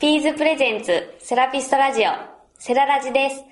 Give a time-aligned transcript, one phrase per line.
[0.00, 2.10] ピーズプレゼンツセラピストラジオ
[2.58, 3.44] セララジです。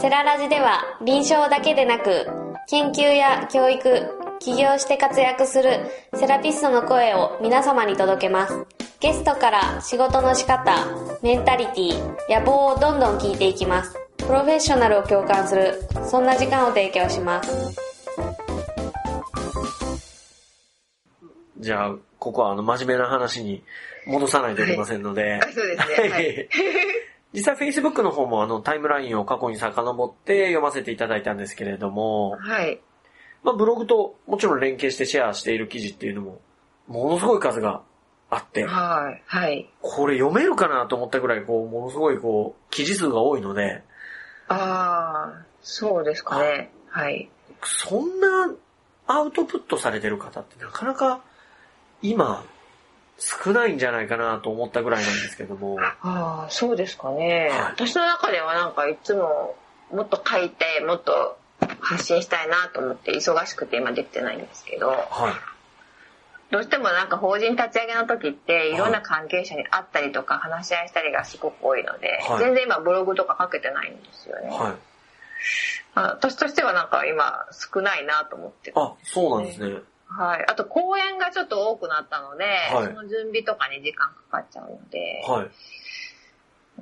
[0.00, 2.28] セララジでは臨床だけでなく
[2.68, 4.06] 研究や教育、
[4.38, 5.80] 起業して活躍する
[6.14, 8.54] セラピストの声を皆様に届けます。
[9.00, 10.76] ゲストから仕事の仕方、
[11.24, 13.98] メンタリティ、野望をどんどん聞いていきます。
[14.18, 17.85] プロフェッショナルを共感する、そんな時間を提供します。
[21.66, 23.64] じゃあ、ここはあの、真面目な話に
[24.06, 25.32] 戻さないといけませんので。
[25.32, 26.48] はいそうですねはい
[27.34, 32.80] 実際 Facebook の方もあの、タイムラインを過去に遡って読ませていただいたんですけれども、はい。
[33.42, 36.40] まあブログともちろん連携してシェアしている記事っていうのも、
[36.86, 37.82] ものすごい数が
[38.30, 39.22] あって、はい。
[39.26, 39.68] はい。
[39.82, 43.82] これ読めるかなと思ったぐらい、こう、ものすごいこう、記事数が多いので、
[44.48, 46.70] ああ、そうですかね。
[46.88, 47.28] はい。
[47.64, 48.54] そんな
[49.06, 51.22] アウトプットされてる方ってなかなか
[52.10, 52.44] 今
[53.18, 55.78] 少ないんじゃないかなと思ったぐらいなんですけども。
[55.80, 57.48] ああ、そうですかね。
[57.50, 59.56] はい私の中ではなんかいつも
[59.90, 61.38] もっと書いて、もっと
[61.80, 65.00] 発信したいなと思って忙しくて今できてないんですけど、はい。
[66.50, 74.48] どうしてもなんか法人立ち上げの時っていろんな関係者に会ったりとか話し合いしたりがすごく多いので、はい全然今ブログとか書けてないんですよね。
[74.50, 74.74] はい。
[75.94, 79.80] あ私としてはなんか今少ないなと思ってあ、そうなんですね。
[80.08, 80.44] はい。
[80.46, 85.50] あと公演がちょっと多くなったので、はいその準備とかに時間かかっちゃうので、はい。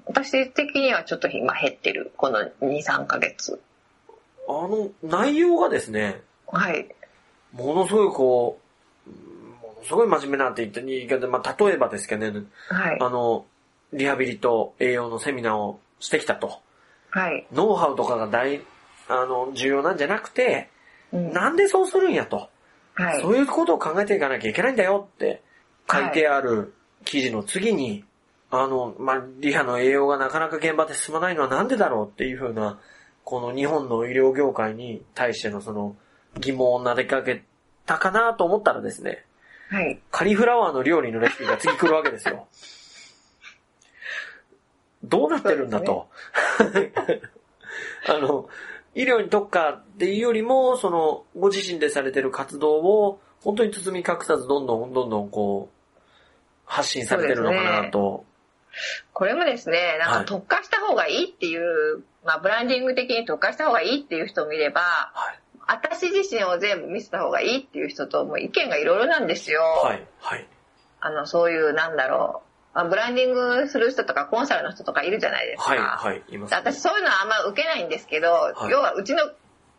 [0.06, 3.60] 私的にはちょっと今減ってる、この2、3ヶ月。
[4.48, 6.94] あの、内容がですね、はい。
[7.52, 8.60] ものすごいこ
[9.06, 9.14] う、うん
[9.60, 12.98] ものすごい真面目なって言った言い方で、まあ、例えばですけどね、はい。
[13.00, 13.46] あの、
[13.92, 16.60] リハビリと栄養のセミナーをしてきたと。
[17.10, 17.46] はい。
[17.52, 18.60] ノウハウとかが大、
[19.08, 20.68] あの、重要なんじゃなくて、
[21.12, 22.50] うんなんでそうするんやと。
[22.94, 23.20] はい。
[23.20, 25.42] そういうことを考えていかなきゃいけないんだよって
[25.90, 28.04] 書いてある記事の次に、
[28.50, 32.80] あの、まあ、リハの栄養がなかなか現場で進まないのはなんでだろうっていうふうな、
[33.24, 35.96] この日本の医療業界に対してのその
[36.38, 37.42] 疑問を投げかけ
[37.86, 39.24] たかなと思ったらですね、
[39.70, 40.00] はい。
[40.10, 42.46] カリフラワーの料理のレシピが次来るわけですよ。
[45.02, 46.08] どうなってるんだと。
[48.08, 48.48] あの、
[48.94, 55.90] 医療に特化っていうよりも、その、ご自身でされてる活動を、本当に包み隠さず、どんどんどんどんこう、
[56.64, 58.24] 発信されてるのかなと。
[59.12, 65.38] これもですね、なんはいか特化した方がいいっていう、まあブランディング的に特化した方がいいっていう人もいれば、はい。
[65.66, 69.62] 私自身を全部見せた方がいいっていう人ともう意見がいろいろなんですよ。
[69.62, 70.06] はい。
[70.20, 70.46] はい。
[71.00, 72.43] あの、そういう、なんだろう。
[72.43, 72.43] まあ
[72.82, 75.70] ブランディングする人とかコンサルの人とかいるじゃないですか。
[75.70, 75.78] はい。
[75.78, 76.34] はい。
[76.34, 78.26] います、私そういうのはあんま受けないんですけど、
[78.66, 79.22] い要はうちの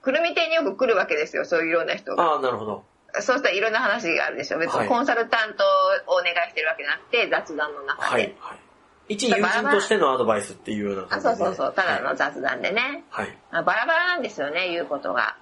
[0.02, 2.24] くるみ亭によく来るわけですよ、そういういろんな人が。
[2.24, 2.86] ああ、なるほど。
[3.20, 4.60] そうしたらいろんな話があるでしょ。
[4.60, 5.64] 別はいにコンサルタント
[6.08, 8.12] をお願いしてるわけじゃなくて、雑談の中で。
[8.12, 8.36] はい。
[8.40, 8.60] はい。
[9.08, 11.36] 一友人としてのアドバイスっていうようなあ感じで。
[11.36, 12.18] そうそうそう、ただのはい。
[12.18, 13.04] 雑談でね。
[13.10, 13.38] はい。
[13.52, 15.38] あバラバラなんですよね、言うことが。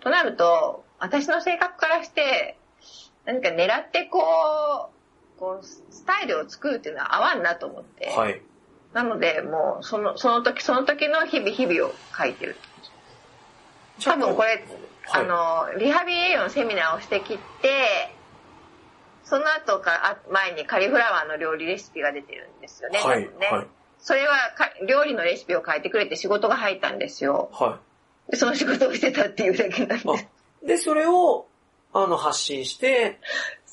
[0.00, 2.58] となると、私の性格からして、
[3.24, 4.95] 何か狙ってこう、
[5.38, 8.10] こう、スタイルを作るっていうのは合わんなと思って。
[8.10, 8.40] はい。
[8.92, 12.56] なので、もう、その、その時その時の日々日々を書いてる。
[14.02, 14.64] 多分これ、
[15.06, 18.10] はいあの、リハビリ栄養のセミナーをしてきて、
[19.24, 22.98] その後か、あ前にカリフラワーの料理レシピが出てるんですよね。
[22.98, 23.66] はいねはい
[23.98, 27.48] それはか料理のレシピを書いてくれて仕事が入ったんですよ。
[27.52, 27.80] は
[28.30, 30.02] でその仕事をしてたっていうだけなんい。
[30.02, 31.46] であ、で、それを、
[31.92, 33.18] あの、発信して、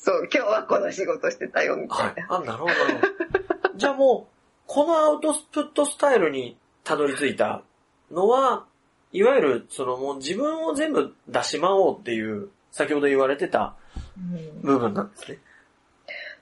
[0.04, 2.26] そう、今日はこの仕事してたよ、みたはいいな。。
[2.28, 3.74] あ、なるほど、なるほど。
[3.74, 4.34] じゃあもう、
[4.66, 7.62] このアウトプットスタイルにたどり着いた
[8.10, 8.66] のは、
[9.12, 13.76] いわゆる、そのもう自分を全部出しまおうっていう、先ほど言われてた
[14.18, 15.38] うん部分なんですね。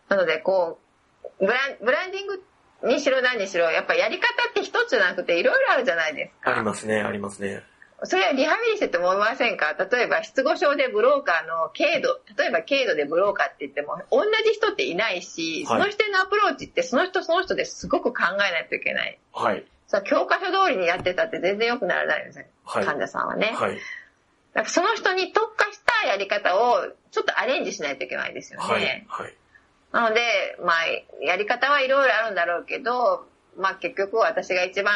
[0.09, 0.81] なので、こ
[1.23, 2.43] う、ブラン、ブランディング
[2.89, 6.51] にしろ何にしろ、やっぱやり方って一つじゃなくていろいろあるじゃないですか。
[6.51, 7.63] ありますね、ありますね。
[8.05, 9.75] それはリハビリしてて思いませんか？
[9.75, 19.19] 例えば失語症でブローカーの軽度、例えば軽度でブローカーって言っても同じ人っていないし、はいその人へのアプローチってその人その人ですごく考えないといけない。
[19.33, 19.65] はい。
[19.87, 22.49] さあ教科書通りにやってたって全然良くならないですね。
[22.65, 23.53] はい患者さんはね。
[23.55, 23.79] はい。
[24.55, 28.67] だからその人に特化したやり方をちょっとアレンジしないといけないですよね。
[28.67, 29.07] はい。
[29.09, 29.35] はい。
[29.93, 30.21] なので、
[30.65, 30.87] まあ、
[31.25, 33.27] やり方はいろいろあるんだろうけど、
[33.59, 34.95] まあ結局私が一番、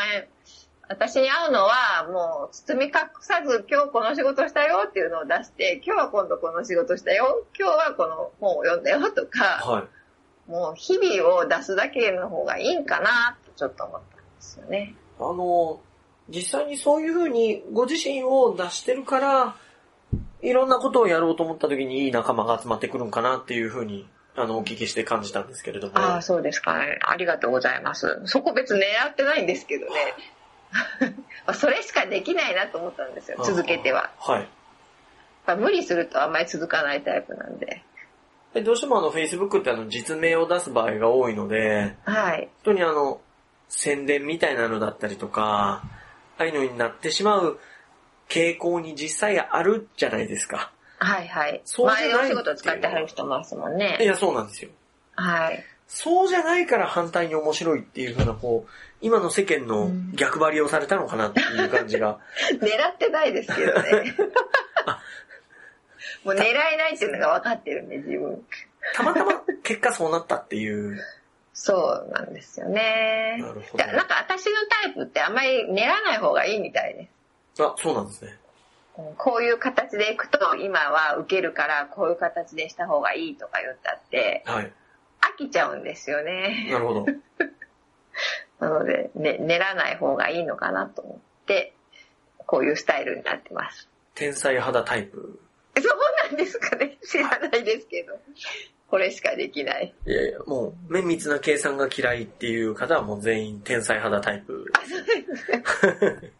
[0.89, 9.81] 私に合うのはもう包み隠さず今日この仕事したよっていうのを出して、今日は今度この仕事したよ、今日はこの本を読んだよとか、は
[10.49, 10.51] い。
[10.51, 14.95] もう日々を出すだけの方がいいんかなってちょっと思ったんですよね。
[15.19, 15.81] あの、
[16.29, 19.57] 実際にそういうふうにご自身を出してるから、
[20.43, 25.99] いろんなことをやろうと思った時にいい仲間が集まってくるんかなっていうふうにあの、お聞きして感じたんですけれども。
[25.99, 26.99] ああ、そうですかね。
[27.03, 28.21] ありがとうございます。
[28.27, 29.93] そこ別に狙ってないんですけどね。
[31.47, 34.11] まあそれしかできないなと思ったんですよ、続けては。
[34.19, 34.49] はい。
[35.47, 37.83] まあ無理するとあんまり続かないタイプなんで。
[38.55, 42.39] でどうしてもあの、Facebook ってあの、実名を出す場合が多いので、はい。
[42.39, 43.21] 本当にあの、
[43.69, 45.83] 宣伝みたいなのだったりとか、
[46.39, 47.59] ああいうのになってしまう
[48.29, 50.73] 傾向に実際あるじゃないですか。
[50.99, 51.61] はいはい。
[51.65, 53.99] そうじゃない前のお仕事使ってはる人もいますもんいね。
[54.01, 54.71] や、そうなんですよ。
[55.17, 55.65] はい。
[55.89, 62.19] そうじゃないから反対に面白いっていうふうな、こう、今の世間の逆張りをされたのかなっていう感じが。
[62.61, 64.17] 狙ってないですけどね。
[66.25, 68.45] もう狙えないっていうのが分かってるんで、自分。
[68.95, 71.01] たまたま結果そうなったっていう。
[71.53, 73.39] そうなんですよね。
[73.41, 77.09] なるほどだなんか私のタイプってあんまり練らない方がいいみたいで
[77.55, 77.63] す。
[77.63, 78.31] あ、そうなんですね。
[78.31, 78.47] うん
[79.19, 84.73] こういう形でいくと今は受けるからこういう形でした方がいいとか言ったってはい。
[85.21, 86.67] 飽きちゃうんですよね。
[86.71, 87.07] なるほど。
[88.61, 91.75] なので、ね、練らない方がいいのかなと思って、
[92.39, 93.89] こういうスタイルになってます。
[94.15, 95.41] 天才肌タイプ？
[95.79, 95.87] そう
[96.31, 98.19] なんですかね知らないですけど。
[98.89, 99.93] これしかできない。
[100.07, 104.65] いやいや、もう、綿密な計算が嫌いっていう方はもう全員天才肌タイプ。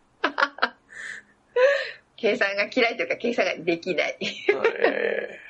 [2.17, 4.17] 計算が嫌いというか計算ができない。
[4.21, 5.41] え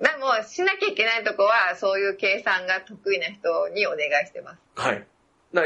[0.00, 4.60] でも、しなきゃいけないとこは、そういう計算が得意な人にお願いしてます。
[4.74, 5.06] ーはい。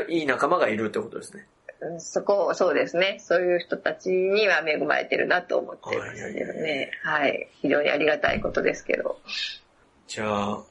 [0.09, 1.47] いい仲間がいるってことですね。
[1.81, 3.19] うんそこを、そうですね。
[3.21, 6.91] そういう人たちには恵まれてるなと思ってますけどね。
[7.05, 7.49] はい。
[7.63, 9.21] 非常にありがたいことですけど。
[10.09, 10.63] じゃあ、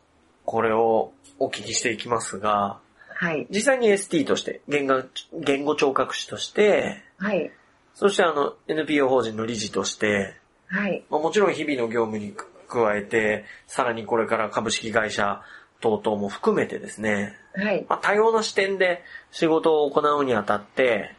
[0.46, 2.80] これをお聞きしていきますが、
[3.20, 3.48] はい。
[3.50, 5.04] 実際に ST として、言語
[5.34, 7.52] 言語聴覚士として、はい。
[7.96, 10.36] そしてあの NPO 法人の理事として、
[10.68, 11.04] はい。
[11.10, 12.36] まあ、もちろん日々の業務に
[12.68, 15.42] 加えて、さらにこれから株式会社
[15.82, 17.86] 等々も含めてですね、はい。
[17.88, 21.16] まあ、多様な視点で仕事を行うにあたって、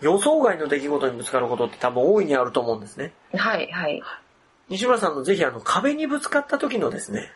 [0.00, 3.12] 予想外の出来事にぶつかることって多分大いにあると思うんですね。
[3.34, 3.70] はい。
[3.70, 4.02] はい。
[4.68, 7.30] 西村さんのぜひあの壁にぶつかった時のですね、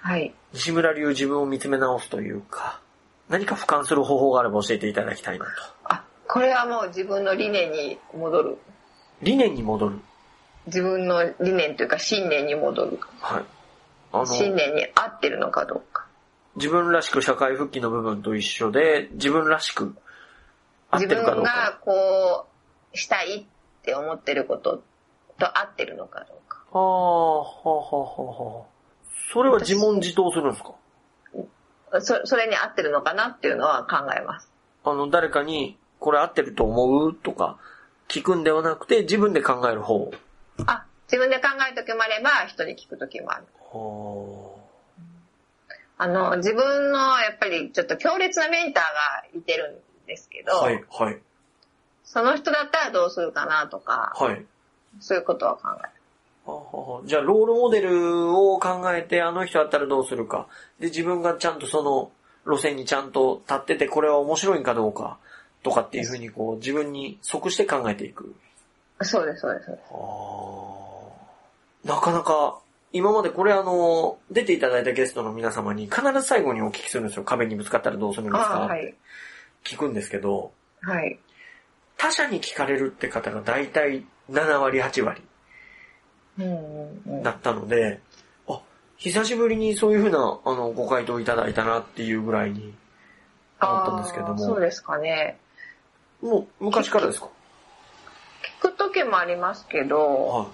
[0.00, 0.34] はい。
[0.52, 2.80] 西村流自分を見つめ直すというか、
[3.28, 5.50] 何か俯瞰する方法があれば教えていただきたいなと。
[5.84, 8.58] あ、これはもう自分の理念に戻る。
[9.22, 10.00] 理念に戻る。
[10.66, 12.98] 自分の理念というか信念に戻る。
[13.20, 13.44] はい。
[14.26, 16.06] 信念に合ってるのかどうか。
[16.56, 19.94] 自分らしく社会復帰の部分と一緒で、自分らしく
[20.90, 21.52] 合って自るかどうか。
[21.52, 22.46] 分がこ
[22.92, 23.44] う、したいっ
[23.82, 24.82] て思ってること
[25.38, 26.62] と合ってるのかどうか。
[26.72, 28.66] ああ、はあ、はあ、はあ、はあ。
[29.32, 30.74] それは自問自答するんですか？
[32.00, 34.50] そそれに合ってるのかなっていうのは考えます。
[34.84, 37.58] あの、誰かに、これ合ってると思うとか、
[38.08, 40.10] 聞くんではなくて、自分で考える方。
[40.66, 43.44] あ、自分で考える時もあれば、人に聞く時もある。
[43.72, 44.56] は
[45.98, 48.84] あの、自分の、やっぱりちょっと強烈なメンター
[49.34, 51.18] がいてるんですけど、あはい、はい、
[52.04, 54.44] その人だったらどうするかなとか、はい。
[55.00, 57.08] そういうことは考える。
[57.08, 60.48] じゃあ、ロールモデルを考えて、あの人だったらどうするか。
[60.80, 62.10] で、自分がちゃんとその
[62.46, 65.18] 路線にちゃんと立ってて、これは面白いんかどうか、
[65.62, 68.34] とかっていうふうにこう、自分に即して考えていく。
[69.02, 69.66] そうです、そうです。
[69.66, 72.58] そうですあーなかなか、
[72.92, 77.24] 今までこれあの、出ていただいたゲストの皆様に必ず最後にお聞きするんですよ。
[77.24, 78.94] 壁にぶつかったらどうするんですか、あはい。
[79.64, 81.18] 聞くんですけど、はい。
[81.96, 85.22] 他者に聞かれるって方が大体7割、8割
[87.22, 88.00] だったので、
[88.48, 88.60] あ、
[88.96, 92.74] 久しぶりにそういうふうなあのご回答いただいたなっていうぐらいに
[93.60, 95.38] 思ったんですけども、そうですかね。
[96.20, 97.28] もう昔からですか？
[98.60, 100.46] 聞く時もありますけど、は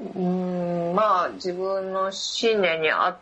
[0.00, 3.16] うーん、まあ自分の信念に合っ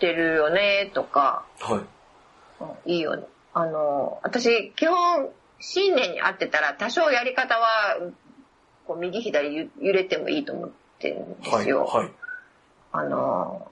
[0.00, 1.72] てるよねとか、い。
[1.72, 1.80] はい。
[1.80, 3.24] うんいいよね。
[3.52, 7.96] あの、私、基本、信念に合ってたら、多少やり方は、
[8.86, 11.64] こう右左ゆ揺れてもいいと思ってるんではい。
[11.64, 11.84] すよ。
[11.84, 12.10] はい。
[12.92, 13.70] あの、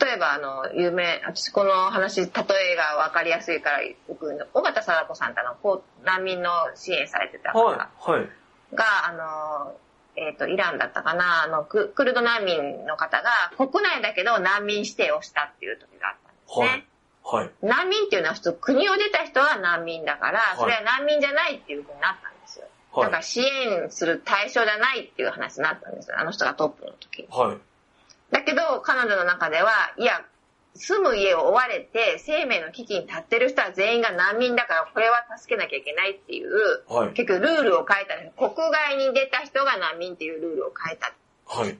[0.00, 7.78] 例えば、あの、有名、私この話、例えが分かりやすいから、僕、尾形貞子さんってあの、こう難民の支援されてた方はい。
[7.78, 8.28] はい。
[8.74, 9.76] が、あの、
[10.18, 16.84] えっ、と、イランだったかな、あの、ククルド難民の方が、国内だけど難民指定をしたっていう時があったんですね。
[17.30, 17.44] はい。
[17.44, 17.50] はい。
[17.62, 22.66] 難民っていうのは普通国を出た人は難民だから、いそれは難民じゃないっていうふうになったんですよ。
[22.94, 23.10] だはい。
[23.10, 26.18] から支援する対象じゃないっていう話になったんですよ。
[26.18, 27.28] あの人がトップの時に。
[27.30, 27.58] はい。
[28.32, 30.24] だけど、彼女の中では、いや、
[30.74, 36.50] 住む家を追われて生命の危機に立ってる人は全員が難民だから、これは助けなきゃいけないっていう、
[36.88, 37.08] はい。
[37.14, 38.48] 結局ルールを変えた。
[38.48, 41.14] 国外に出た人が難民っていうルールを変えた。
[41.46, 41.78] はい。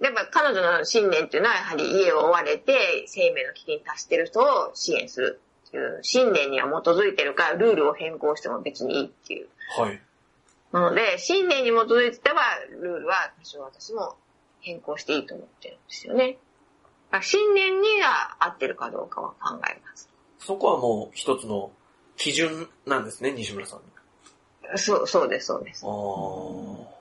[0.00, 9.48] やっぱ彼女の信念っていうのはやはり家を追われて生命の危機に達してる人を支援するっていう信念には基づいてるからルールを変更しても別にいいっていう。
[9.78, 10.00] はい。
[10.72, 14.16] なので、信念に基づいてはルールは多少私も
[14.60, 16.36] 変更していいと思ってるんですよね。
[17.22, 20.08] 信念には合ってるかどうかは考えます。
[20.38, 21.70] そこはもう一つの
[22.16, 24.78] 基準なんですね、西村さんの。
[24.78, 25.88] そう、そうです、そうですあ。
[25.88, 26.98] ー。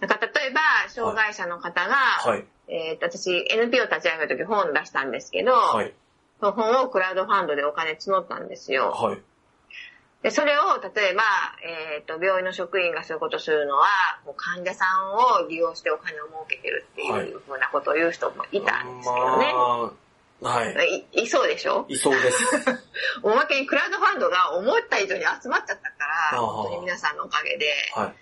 [0.00, 2.44] だから例えば、障害者の方が、はい。
[2.68, 5.92] えーと、私 NPO 立ち上げるとき本出したんですけど、はい。
[6.40, 8.90] その本をクラウドファンドでお金募ったんですよ。
[8.90, 9.18] はい。
[10.22, 11.22] で、それを、例えば、
[11.62, 13.88] えっ、と、病院の職員がそういうことするのは、
[14.24, 19.52] もう患者さんを利用してお金を儲けてるっていうふうなことを言う人もいたんですけどね。
[20.40, 21.06] まあ、はい。
[21.12, 21.86] いいそうでしょ？
[21.88, 22.44] いそうです。
[23.22, 28.12] おまけにクラウドファンドが思った以上に集まっちゃったから、本当に皆さんのおかげで、は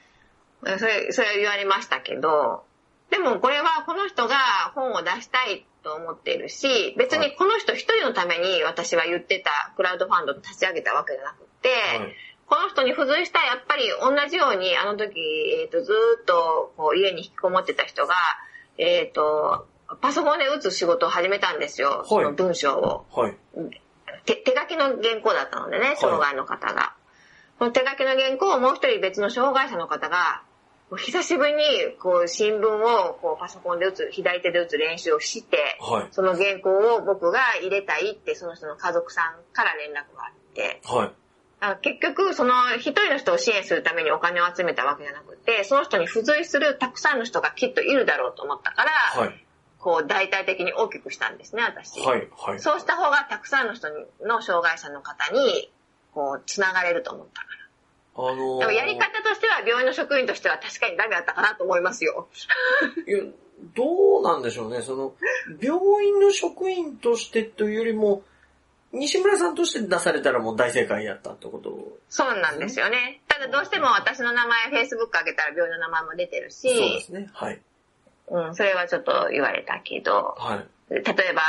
[0.66, 0.78] い。
[0.78, 2.64] それ、それは言われましたけど、
[3.10, 4.36] でもこれはこの人が
[4.74, 12.14] 本を出したいと思っているし、別にこの人一人のために私は言ってたクラウドファンドを立ち上げたわけじゃなくて、はい。
[12.46, 15.20] この人に付随したやっぱり同じようにあの時、
[15.60, 18.14] えっ、と、ずーっとこう家に引きこもってた人が、
[18.76, 19.68] えっ、と、
[20.00, 22.04] パソコンで打つ仕事を始めたんですよ。
[22.06, 23.06] その文章を。
[23.12, 23.36] はい。
[24.24, 26.94] 手手書きの原稿だったのでね、障害の方が。
[27.58, 30.42] この手書きの原稿をもう一人別の障害者の方が、
[30.96, 31.62] 久しぶりに
[32.00, 36.08] こう新聞をこうパソコンで打つ、左手で打つ練習をして、はい。
[36.10, 41.19] その原稿を僕が入れたいってその人の家族さんから連絡があって、はい。
[41.60, 48.90] あ結局その一人の人を支援するためにお金を集めたわけじゃなくて、その人に付随するたくさんの人がきっといるだろうと思ったから、
[49.22, 49.44] はい。
[49.78, 52.00] こう大々的に大きくしたんですね、私。
[52.00, 52.28] はい。
[52.36, 52.60] はい。
[52.60, 55.70] そうした方がたくさんの人にの障害者の方に、
[56.12, 57.46] こう、つながれると思ったか
[58.16, 58.68] あのら。
[58.68, 62.28] ーやり方としては、病院の職員としては確かにダメだったかなと思いますよ。
[63.06, 63.18] いや、
[63.74, 64.82] どうなんでしょうね。
[64.82, 65.14] その、
[65.60, 68.22] 病院の職員としてというよりも、
[68.92, 71.70] 西村さんとして出されたらもう大正解やったってこと？
[71.70, 73.20] をそうなんですよね。
[73.28, 77.30] ただどうしても私の名前、Facebook 上げたら病院の名前も出てるし、そうですね。
[77.32, 77.60] はい。
[78.28, 80.66] うん、それはちょっと言われたけど、はい。
[80.90, 81.42] 例えば、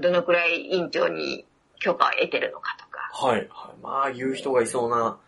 [0.00, 1.44] どのくらい院長に
[1.78, 3.48] 許可を得てるのかとか、はい。
[3.50, 3.82] はい。
[3.82, 5.18] まあ、言う人がいそうな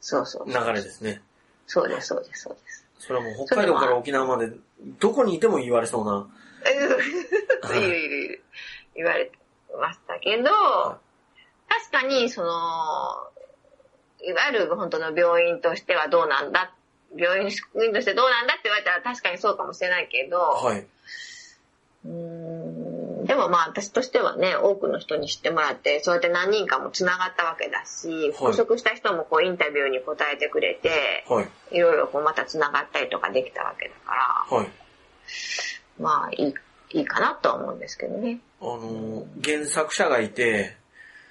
[0.00, 1.22] そうそう流れですね。
[1.66, 2.86] そうです、そうです、そうです。
[2.98, 4.52] それはもう北海道から沖縄まで、
[5.00, 6.28] どこにいても言われそうな。
[7.76, 8.44] いるいるいる。
[8.94, 9.32] 言われて
[9.76, 10.50] ましたけど、
[11.68, 12.48] 確かに、その、
[14.24, 16.72] いわゆる本当の病院としてはどうなんだ、
[17.16, 20.86] 病院の職員としてどうなんだって言われたら確かにそうかもしれないけど、はい。
[22.04, 22.10] うー
[23.22, 31.48] んでもまあ私としてはね、多くの人に知ってもらって、そうやって何人かも繋がったわけだし、復職した人もこうインタビューに答えてくれて、はい。
[31.72, 34.14] いろいろこうまた繋がったりとかできたわけだか
[34.50, 34.70] ら、はい。
[35.98, 36.54] まあいい、
[36.90, 38.40] いいかなとは思うんですけどね。
[38.60, 40.76] あの、原作者がいて、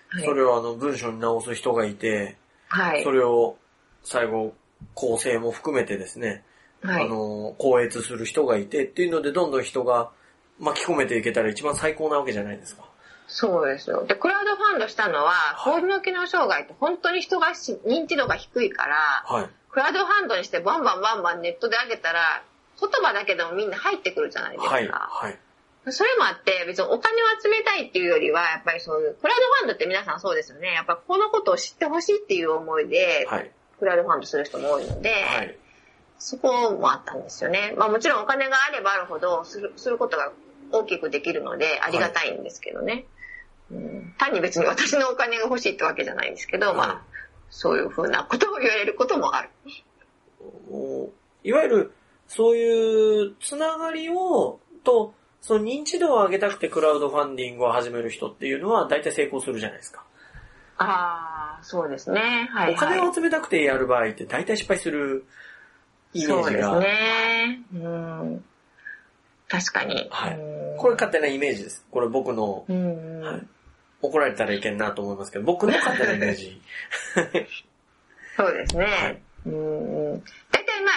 [0.09, 2.37] はいそれをあの文章に直す人がいて、
[2.69, 3.03] はい。
[3.03, 3.57] それを
[4.03, 4.53] 最後
[4.93, 6.43] 構成も含めてですね、
[6.81, 7.07] はいあ。
[7.07, 10.11] の、校閲する人がいてっていうのでどんどん人が
[10.59, 12.85] 巻き込めていけたら一番最高なわけじゃないですか。
[13.27, 14.05] そうですよ。
[14.05, 15.33] で、クラウドファンドしたのは、
[15.63, 19.49] 高度機能障害って本当に人がし認知度が低いから、はい。
[19.71, 22.43] クラウドファンドにしてバンバンバンバンネットで上げたら、
[22.79, 24.73] 言葉だけでもみんな入ってくるじゃないですか。
[24.73, 24.87] はい。
[24.87, 25.39] はい。
[25.91, 30.73] それもあって、別にお金を集めたいっていうよりは、やっぱりそういう、クラウドファンドって皆さんそうですよね。
[30.73, 33.51] やっぱこのことを知ってほしいっていう思いで、はい。
[33.79, 35.57] クラウドファンドする人も多いので、はい。
[36.17, 37.73] そこもあったんですよね。
[37.77, 40.31] まあもちろんお金があればあるほどする、することが
[40.71, 43.05] 大きくできるので、ありがたいんですけどね。
[43.71, 47.01] うん、単に別に私のお金が欲しいってわけじゃないんですけど、はいまあ、
[47.49, 49.49] そういうふうなことを言われることもある。
[51.43, 51.91] いわゆる、
[52.27, 55.13] そういうつながりを、と、
[55.45, 60.03] その認知度を上げたくてクラウドファンディングを始める人っていうのは大体成功するじゃないですか。
[60.79, 62.49] ああ、そうですね。
[62.51, 62.73] はい、はい。
[62.73, 65.23] お金を集めたくてやる場合って大体失敗する
[66.13, 66.79] イメーそうですジが。
[66.79, 67.61] ね。
[67.75, 68.45] うん。
[69.47, 70.07] 確かに。
[70.09, 71.85] はいうんこれ勝手なイメージです。
[71.91, 73.21] これ僕の、うん。
[73.21, 73.41] はい
[74.01, 76.59] 怒られたらいけんなと思いますけど、僕の勝手なイメージ。
[78.35, 78.85] そうですね。
[78.85, 80.23] はいうん。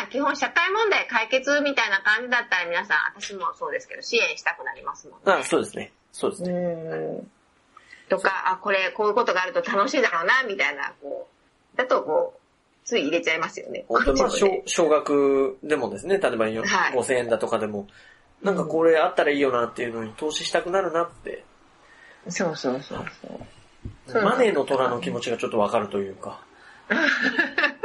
[0.09, 5.33] 基本社会問題解決みたいな感じだったら皆さん、私もそうですけど、支援したくなりますもんね。
[5.41, 5.93] あそうですね。
[6.13, 6.51] そうですね。
[6.53, 7.31] うん。
[8.09, 11.29] とか、あ、これ、こういうことがあると楽しいだろうな、みたいな、こ
[11.75, 12.41] う、だとこう、
[12.85, 13.85] つい入れちゃいますよね。
[13.87, 17.87] 本当にまあ少少額でもですね、例えばよはい5000円だとかでも、
[18.43, 21.45] なんかこれあったらいいよなっていうのに投資したくなるなって、
[22.29, 23.41] そうそうそうそう。
[24.07, 26.41] そうマネーの虎の気持ちがちょっとわかるというか。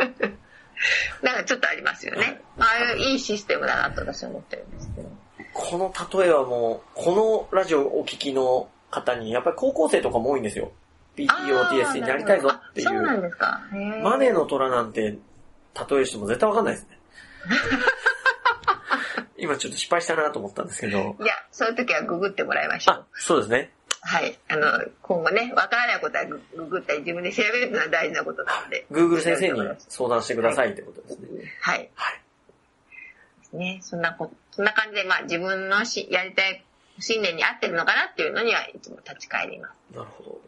[1.22, 2.42] なんかちょっとありますよね。
[2.58, 5.10] ああいういいシステムだなと私は思ってるんですけど。
[5.54, 10.72] この例えはもう、このラジオをお聞きの方に、やっぱり高校生とかも多いんですよ。
[11.16, 13.22] PTOTS になりたいぞっていあそうなんう。
[13.22, 13.62] ですか。
[14.04, 15.18] マネーの虎なんて、例
[16.02, 17.00] えしても絶対わかんないですね。
[19.38, 21.16] 今ちょっと失敗したなと思ったんですけど。
[21.20, 23.72] いや、そういう時はググってもらいましょうあ。、そうですね。
[24.06, 24.38] はい。
[24.50, 24.68] あの、
[25.02, 28.86] 今後ね、わからないことはグググったり自分で調べるのは大事なことなので。
[28.92, 31.52] Google 先生に相談してくださいってことですね。
[31.62, 31.90] はい。
[31.96, 32.20] はい。
[33.42, 33.80] ですね。
[33.82, 36.64] そんなこ、そんな感じで、まあ自分のしやりたい
[37.00, 39.96] 信念に合ってるのかなっていうのにはいつも立ち返ります。
[39.96, 40.42] なるほど。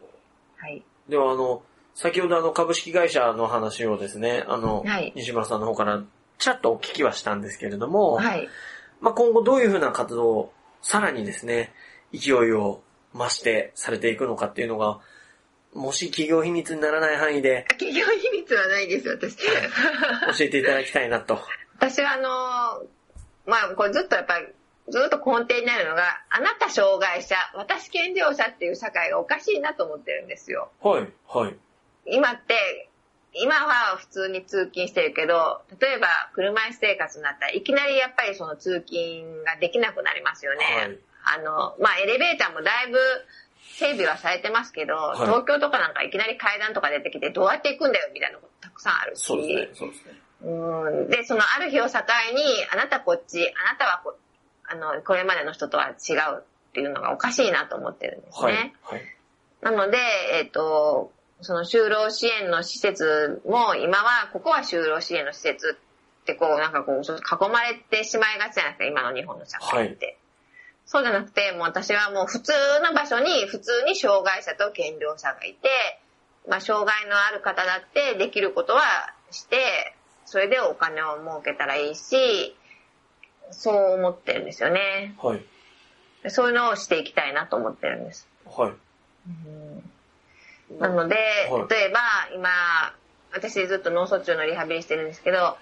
[0.58, 0.82] はい。
[1.08, 1.62] では、あの、
[1.94, 6.02] 先ほどあの株式会社の話をですね、あの、はい西村さんの方から
[6.38, 8.48] ちらっとお聞きはしたんですけれども、はい。
[9.00, 11.72] まあ、今後どういうふうな活動をさらにですね、
[12.12, 12.82] 勢いを
[13.16, 15.00] 増してされていくのかっていうのが、
[15.74, 19.36] もし企業秘密にならない範囲で企業秘密はないです、私。
[19.36, 21.38] 教えていただきたいなと。
[21.78, 22.86] 私はあの
[23.46, 24.46] まあ、これずっとやっぱり、
[24.88, 30.70] ずっと根底になるのが、あなた障害者、私健常者っていう社会がおかしいなと思ってるんですよ。
[30.80, 31.56] はい、はい。
[32.06, 32.88] 今って、
[33.32, 40.64] 今は普通に通勤してるけど、例えば車椅子生活になったらいきなりやっぱりその通勤ができなくなりますよね。
[40.64, 42.98] はいあの、まあ、エレベーターもだいぶ
[43.78, 49.22] 整備はされてますけど、い東京とかなんかいきなり階段とか出てきてどうやって行くんだよみたいなことたくさんあるし。
[49.24, 50.12] そうですね、そうですね。
[50.42, 51.98] うんで、そのある日を境
[52.34, 54.16] に、あなたこっち、あなたはこ
[54.68, 58.74] あの、これまでの人とは違うっていうのがおかしいなと思ってるんですね。
[58.82, 59.02] はい、はい。
[59.62, 59.98] なので、
[60.34, 65.78] えっ、と、その就労支援の施設も、今は、ここは就労支援の施設
[66.22, 70.18] ってこう、なんかこう、囲まれてしまいがちじゃないですか、今の日本の社会って。
[70.86, 72.52] そうじゃなくて、もう私はもう普通
[72.82, 75.68] の場所に、普通に障害者と健常者がいて、
[76.48, 78.82] まあ、障害のある方だってできることは
[79.32, 79.94] して、
[80.26, 82.56] それでお金を儲けたらいいし、
[83.50, 85.14] そう思ってるんですよね。
[85.20, 88.28] はい、そういうのをしていきたいなと思ってるんです。
[88.44, 88.72] はい。
[90.80, 91.16] なので、
[91.50, 92.00] はい例えば
[92.34, 92.48] 今、
[93.32, 95.56] 私ずっと脳卒中のリハビリしてるんですけど、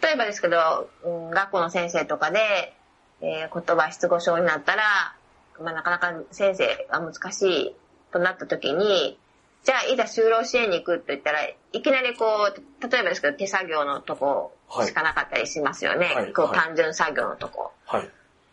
[0.00, 2.74] 例えばですけど、うん、学校の先生とかで、
[3.20, 5.14] えー言葉失語症になったら、
[5.60, 7.74] まあ、なかなか先生が難しい
[8.12, 9.18] となった時に、
[9.64, 14.54] じゃあいざ就労支援に行くって言ったら、いきなりこう、例えばですけど手作業のとこ
[14.84, 16.06] しかなかったりしますよね。
[16.14, 17.72] はいこうはい単純作業のとこ。
[17.86, 18.08] はい。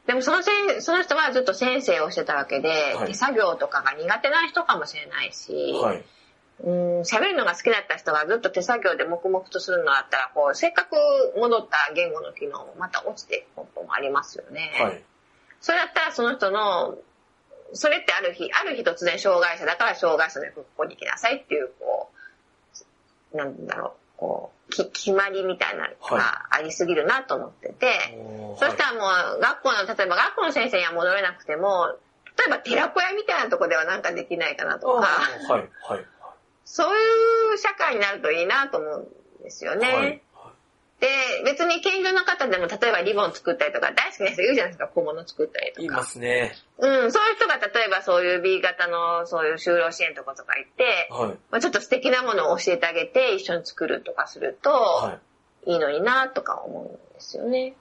[0.08, 6.04] でもその先その人はずっと先生をしてたわけで、はい手作業とかが苦手な人かもしれないし、はい。
[6.64, 10.96] うん喋るのが好きだった人がずっと手作業で黙々とするのだったら、こう、せっかく
[11.38, 14.72] 戻った言語の機能もまた落ちていくこともありますよね。
[14.80, 15.04] はい。
[15.60, 16.98] それだったらその人の、
[17.74, 22.10] それってある日、ある日突然障害者だから障害者のここに来なさいっていう、こ
[23.34, 29.00] う、なんだろう、こう、き決まりみたいなのがありすぎるなと思ってて、おーそしたらも
[29.38, 31.98] う学校の、例えば学校の先生には戻れなくても、
[32.38, 36.06] 例えば寺子屋みたいなとこではなんかできないかなとあか、ーはい、はい。
[36.66, 39.88] そういう社会になるといいなと思うんですよね。
[39.88, 40.22] はい。
[41.00, 41.08] で、
[41.44, 45.82] 別に健常の方でも例えばリボン作ったりとか大好きな人いるじゃないですか、小物作ったりとか。
[45.82, 46.56] いますね。
[46.80, 51.38] うん、そういう人が例えばそういう B 型のそういう就労支援とかとか行って、はい。
[51.52, 55.20] まあ、ちょっと素敵なものを教えてあげて一緒に作るとかするとは
[55.68, 55.72] い。
[55.72, 57.74] いいのになとか思うんですよね。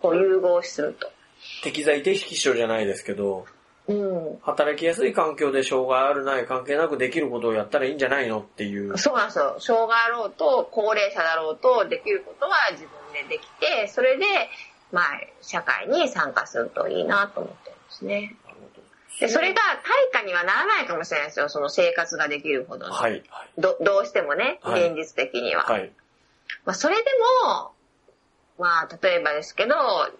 [0.00, 1.10] こう融合すると。
[1.62, 3.46] 適材適所じゃないですけど、
[3.88, 4.38] うん。
[4.42, 8.96] 働きやすい環境で障害あるない関係なくできることをやったらいいんじゃないのっていう。
[8.98, 9.56] そうなんですよ。
[9.58, 12.90] 障害あろうと、高齢者だろうと、できることは自分
[13.28, 14.26] でできて、それで、
[14.92, 15.04] まあ、
[15.40, 18.36] 社会に参加するといいなと思ってるんですね。
[18.44, 18.82] なるほど
[19.20, 19.60] で、それが
[20.12, 21.48] 対価にはならないかもしれないですよ。
[21.48, 22.92] その生活ができるほどの。
[22.92, 23.22] はい、はい。
[23.56, 25.64] どどうしてもね、はい現実的には。
[25.64, 25.90] はい。
[26.66, 27.04] まあ、それで
[27.44, 27.72] も、
[28.58, 29.74] まあ、例えばですけど、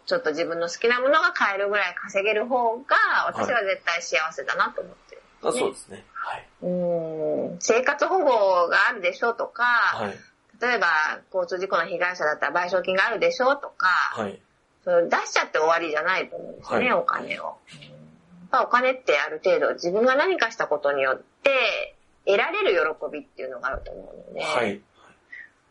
[0.07, 2.97] ちょっと自分の好きなものが買えるぐらい稼げる方が、
[3.27, 5.23] 私は絶対幸せだなと思ってる。
[5.43, 6.05] あそうですね。
[6.13, 6.47] はい。
[6.63, 10.19] うん、生活保護があるでしょとか、はい。
[10.61, 10.89] 例えば
[11.33, 14.41] 交通事故の被害者だったら賠償金があるでしょとか、はい。
[14.85, 17.57] それ出しちゃって終わりじゃないと思うんですよね、はいお金を。
[17.93, 17.99] うん
[18.51, 24.81] やっぱお金ってある程度自分が何かしたことによって得られる喜びっていうのがあると思うので、はい。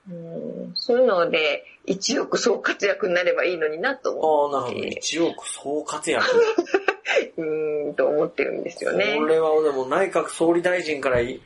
[0.09, 4.87] うんそういうので一億総活躍になればいいのになと思ああ、なるほど。
[4.87, 6.25] って、一億総活躍。
[7.37, 9.25] うーん、と思ってるんですよねこ。
[9.25, 11.41] れはでも内閣総理大臣からい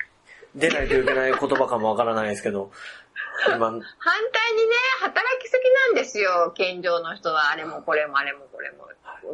[0.55, 2.71] 出ないといけない言葉かもわからないですけど、
[3.10, 3.10] 今、
[3.49, 7.51] 反対にね、働きすぎなんですよ、健常の人は。
[7.51, 8.87] あれもこれもあれもこれも。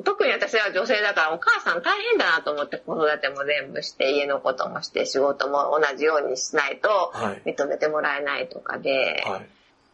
[0.03, 7.41] 特に私は女性だからお母さん大変だなと思って子育ても全部して家のこともして仕事も同じようにしないとはい。
[7.45, 9.47] 認めてもらえないとかで、はい。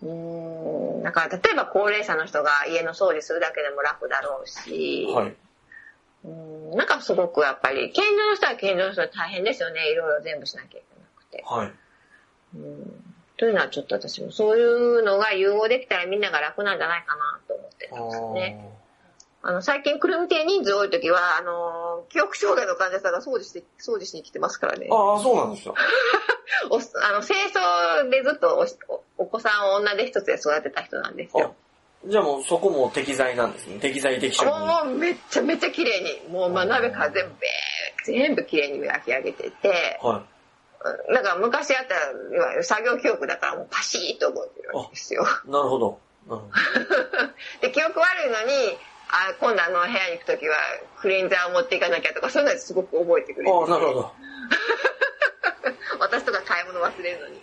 [0.04, 5.36] うーん、だから例えば高齢者の人が家の掃除するだけでも楽だろうし、はい。
[6.26, 9.92] うーんなんかすごくやっぱり、健常の人は健常の人は大変ですよね。
[9.92, 11.44] いろいろ全部しなきゃいけなくて。
[11.46, 11.72] はい。
[12.56, 13.13] うん
[13.44, 18.70] というのはちょっと私もそういうのが融合できたらみんなが楽なんじゃないかなと思ってすーね。
[19.42, 24.88] あの、最近、くるみ亭人数多い時は、あの、記憶障害の患者さんが掃除して、掃除しに来てますからね。
[24.90, 25.76] ああ、そうなんですよ。
[26.72, 26.80] おあ
[27.12, 31.56] の、清掃でずっとおおお子さんを女手一つで育てた人なんですあよ。
[32.06, 33.80] じゃあもうそこも適材なんですね。
[33.80, 34.52] 適材適所に。
[34.52, 37.36] もうめっちゃめちゃ綺麗に、もうまあ鍋から全部
[38.06, 40.33] 全部綺麗に磨き上げてて、はう
[41.10, 41.96] んなんか昔あった、
[42.36, 45.24] いわゆる作業記憶だからもうパシーッと覚えてるわけですよ。
[45.24, 45.52] い。
[45.52, 46.00] なるほど。
[47.62, 48.78] で、記憶悪いのに、
[49.10, 50.58] あ今度あの部屋に行くときは
[51.00, 53.62] クレンザーを持っていかなきゃとか、そういうのすごく覚えてくれてど。
[53.62, 54.12] ああ、なるほど。
[56.00, 57.42] 私とか買い物忘れるのに。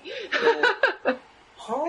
[1.56, 1.86] は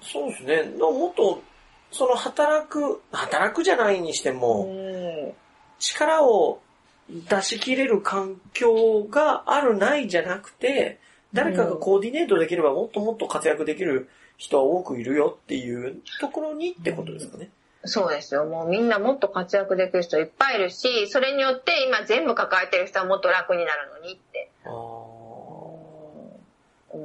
[0.00, 0.62] そうですね。
[0.78, 1.42] のもっと、
[1.90, 5.34] その働く、働くじゃないにしても、うん
[5.78, 6.60] 力を
[7.08, 10.98] 出し切れる環境があるないじゃなくて、
[11.32, 17.50] 誰かがコーディネートできればもっともっと活躍できる人は多くいるよっていうところにってことですかね。
[17.84, 18.46] そうですよ。
[18.46, 26.40] もうみんなもっと活躍できる人いっぱいいるし、それによって今全部抱えてる人はもっと楽になるのにってああ、思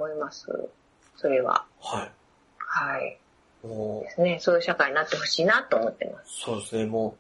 [0.09, 0.47] います。
[1.17, 1.65] それは。
[1.81, 2.11] はい。
[2.57, 3.19] はい。
[3.63, 4.37] もですね。
[4.39, 6.43] そういう社会になってほしいなと思ってます。
[6.43, 7.19] う、そうですね、もう、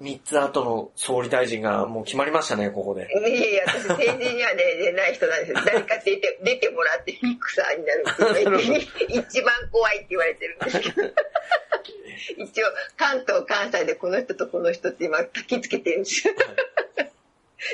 [0.00, 3.06] 三つ後の総理大臣がもう決まりましたね、ここで。
[3.12, 5.58] いやいや、私政治にはね、出 ない人なんですよ。
[5.64, 8.04] 誰か出て、 出てもらってミクサーになる
[9.08, 11.08] 一番怖いって言われてるんですけど。
[12.38, 16.34] 一応、関東、関西でこの人とこの人って今、焚きつけてるんですよ。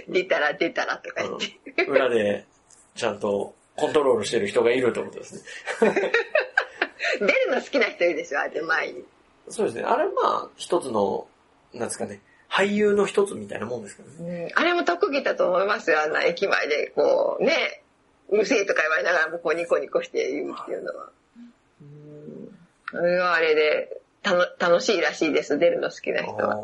[0.09, 1.85] 出たら出たらとか言って。
[1.85, 2.45] うん裏で、
[2.97, 6.12] ちゃんとコントロールしてる人がいるってことですね。
[7.21, 9.05] 出るの好きな人いるでしょ、あれ前に。
[9.49, 9.85] そうですね。
[9.85, 11.29] あれまあ、一つの、
[11.79, 14.51] なんですかね、俳優の一つみたいなもんですからね。
[14.55, 17.83] うんあれも特技だと思いますよ、あんな駅前で、こう、ね、
[18.29, 21.11] うるせえとか言われながらもこうニコニコして言うっていうのは。
[21.81, 22.59] うん
[22.93, 26.57] あれはあれで、たの楽しいらしいです、出るの好きな人は。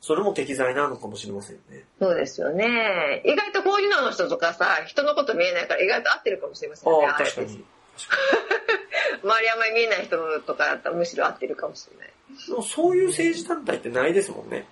[0.00, 1.84] それも適材なのかもしれませんね。
[2.00, 3.22] そうですよね。
[3.24, 7.06] 意外とコーディナーの人とかさ、人のこと見えないから意外と合ってるかもしれませんね。
[7.06, 7.64] ああ、あえて確かに。
[9.22, 12.10] 周りあんまり見えない人とかだったらむしろ合ってるかもしれない。
[12.36, 14.66] そういう政治団体ってないですもんね。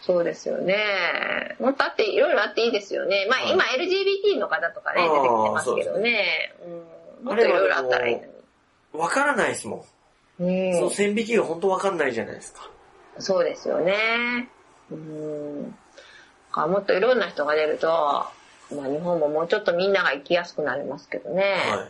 [0.00, 1.56] そうですよね。
[1.58, 3.26] もっとあって、いろいろあっていいですよね。
[3.30, 6.54] まあ、はい今 LGBT の方とかね、出てきてますけどね。
[7.22, 9.86] うん、もっといろいろあったらいいのわからないですも
[10.38, 10.44] ん。
[10.44, 10.74] に。
[10.74, 12.68] その線引きが本当わかんないじゃないですか。
[13.18, 14.50] そうですよね。
[14.90, 15.74] うん。
[16.54, 18.30] もっといろんな人が出ると、ま
[18.84, 21.56] あ日本ももうちょっとみんなが生きやすくなりますけどね。
[21.70, 21.88] は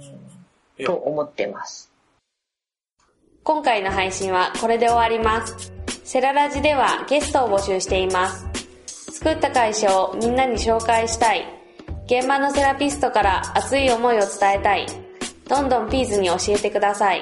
[0.00, 0.80] い。
[0.80, 1.93] いやと思ってます。
[3.44, 5.70] 今回の配信はこれで終わります。
[6.02, 8.46] セララジではゲストを募集しています。
[9.12, 11.44] 作った会社をみんなに紹介したい。
[12.06, 14.86] 現場のセラピストから熱い思いを伝えたい。
[15.46, 17.20] どんどんピーズに教えてください。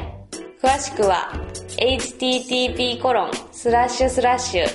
[0.63, 1.33] 詳しくは
[1.77, 4.67] http コロンスラッシュスラッシュ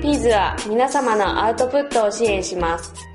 [0.00, 3.13] ピーズは皆様のアウトプットを支援します。